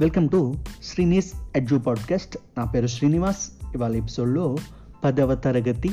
Welcome 0.00 0.28
to 0.28 0.54
Srini's 0.82 1.32
edu 1.56 1.76
podcast. 1.76 2.38
నా 2.58 2.64
పేరు 2.64 2.86
శ్రీనివాస్. 2.86 3.50
ఇవాళ 3.74 3.96
ఎపిసోడ్లో 3.96 4.56
పదవ 5.04 5.34
తరగతి 5.34 5.90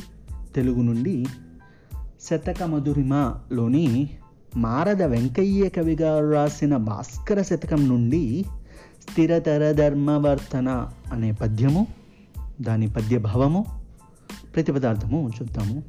తెలుగు 0.56 0.82
నుండి 0.82 1.26
శతక 2.22 2.64
మధురిమలోని 2.64 4.10
మారద 4.58 5.04
వెంకయ్య 5.04 5.70
కవి 5.70 5.98
గారు 6.02 6.32
రాసిన 6.32 6.78
భాస్కర 6.78 7.42
శతకం 7.42 7.88
నుండి 7.88 8.46
స్థిరతర 9.10 9.72
ధర్మవర్తన 9.72 10.92
అనే 11.14 11.32
పద్యము 11.32 11.88
దాని 12.62 12.90
పద్యభావము 12.90 13.66
ప్రతిపదార్థము 14.56 15.32
చూద్దాము. 15.42 15.84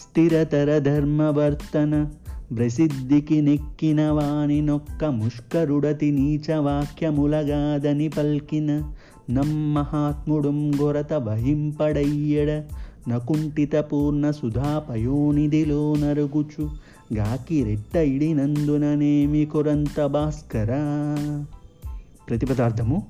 స్థిరతర 0.00 0.78
ధర్మవర్తన 0.78 2.10
ప్రసిద్ధికి 2.56 3.42
నెక్కిన 3.42 4.10
వాని 4.10 4.62
నొక్క 4.62 5.04
ముష్కరుడతి 5.04 6.10
నీచ 6.10 6.54
వాక్యములగాదని 6.54 8.08
పల్కిన 8.08 8.82
నమ్మహాత్ముడుం 9.30 10.72
గొరత 10.80 11.12
వహింపడయ్యడ 11.12 12.62
నకుంఠిత 13.08 13.76
పూర్ణ 13.76 14.30
సుధా 14.30 14.78
పయోనిధిలో 14.90 15.94
నరుగుచు 15.96 16.70
గాకి 17.14 17.64
రెట్ట 17.64 17.96
ఇడినందుననేమి 17.96 19.46
కొరంత 19.46 20.06
భాస్కరా? 20.06 20.96
ప్రతిపదార్థము 22.28 23.06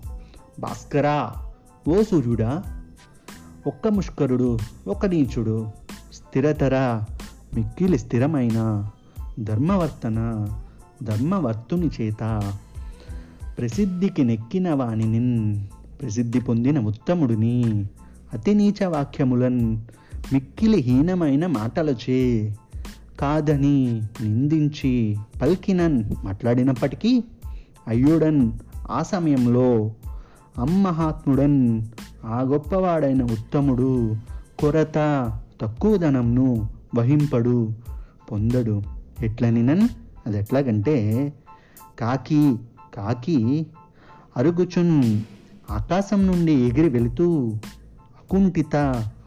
భాస్కరా. 0.60 1.32
ఓ 1.88 2.02
సూర్యుడా 2.02 2.62
ఒక్క 3.66 3.88
ముష్కరుడు 3.88 4.58
ఒక 4.88 5.06
నీచుడు 5.06 5.66
స్థిరతర 6.12 7.02
మిక్కిలి 7.54 7.98
స్థిరమైన? 7.98 8.90
ధర్మవర్తన 9.38 10.48
ధర్మవర్తుని 11.02 11.90
చేత 12.00 12.52
ప్రసిద్ధికి 13.58 14.24
నెక్కిన 14.24 14.74
వాణిని 14.74 15.66
ప్రసిద్ధి 16.00 16.40
పొందిన 16.40 16.78
ఉత్తముడిని 16.78 17.84
అతి 18.32 18.54
నీచ 18.54 18.84
వాక్యములన్ 18.84 19.76
మిక్కిలి 20.32 20.76
హీనమైన 20.76 21.46
మాటలచే 21.46 22.54
కాదని 23.20 24.02
నిందించి 24.20 25.16
పల్కినన్ 25.42 26.04
మాట్లాడినప్పటికీ 26.24 27.24
అయ్యుడన్ 27.88 28.52
ఆ 28.90 29.02
సమయంలో 29.02 29.92
అమ్మహాత్ముడన్ 30.58 31.82
ఆ 32.24 32.40
గొప్పవాడైన 32.40 33.22
ఉత్తముడు 33.22 34.16
కొరత 34.58 34.94
తక్కువ 35.60 35.96
ధనంను 35.96 36.68
వహింపడు 36.94 37.72
పొందడు. 38.32 38.82
ఎట్లనినన్? 39.22 39.88
అది 40.26 40.38
ఎట్లాగంటే 40.38 41.32
కాకి 41.98 42.56
కాకి 42.94 43.66
అరుగుచున్ 44.36 45.20
ఆకాశం 45.70 46.26
నుండి 46.26 46.52
ఎగిరి 46.52 46.88
వెళుతూ 46.88 47.54
అకుంఠిత 48.20 48.76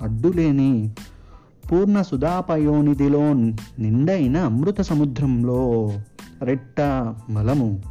అడ్డులేని 0.01 0.89
పూర్ణ 1.71 2.01
సుధాపయోనిధిలో 2.01 3.33
నిండైన 3.79 4.37
అమృత 4.37 4.81
సముద్రంలో 4.81 5.91
రెట్ట 6.41 6.81
మలము 7.29 7.81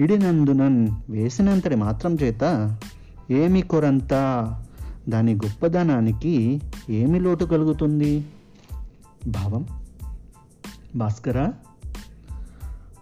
ఇడినందునన్ 0.00 0.88
వేసినంతటి 1.10 1.74
మాత్రం 1.74 2.16
చేత 2.22 2.76
ఏమి 3.30 3.62
కొరంత 3.62 4.10
దాని 5.08 5.34
గొప్పదనానికి 5.34 6.60
ఏమి 6.90 7.20
లోటు 7.20 7.44
కలుగుతుంది? 7.44 8.24
భావం. 9.28 9.66
భాస్కర 10.96 11.52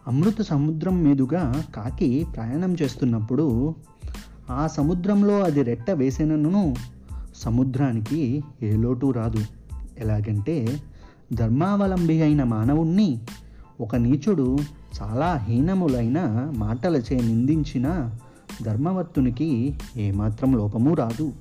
అమృత 0.08 0.42
సముద్రం 0.42 1.02
మీదుగా 1.02 1.62
కాకి 1.76 2.26
ప్రయాణం 2.36 2.76
చేస్తున్నప్పుడు 2.82 3.74
ఆ 4.50 4.66
సముద్రంలో 4.66 5.40
అది 5.40 5.62
రెట్ట 5.62 5.90
వేసినను 5.90 6.74
సముద్రానికి 7.36 8.44
ఏ 8.62 8.76
లోటు 8.76 9.10
రాదు. 9.10 9.44
ఎలాగంటే 9.98 10.80
ధర్మావలంబి 11.32 12.22
అయిన 12.22 12.44
మానవుణ్ణి 12.44 13.20
ఒక 13.80 13.96
నీచుడు 13.96 14.58
చాలా 15.02 15.34
హీనములైన 15.34 16.50
మాటలచే 16.56 17.20
నిందించిన 17.20 18.10
ధర్మవర్తునికి 18.62 19.78
ఏమాత్రం 19.96 20.56
లోపము 20.56 20.94
రాదు. 20.94 21.32